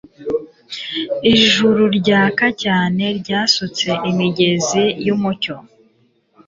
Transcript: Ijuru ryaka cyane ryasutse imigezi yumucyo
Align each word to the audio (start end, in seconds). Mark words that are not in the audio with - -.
Ijuru 1.33 1.81
ryaka 1.97 2.45
cyane 2.63 3.03
ryasutse 3.19 3.87
imigezi 4.09 4.83
yumucyo 5.05 5.55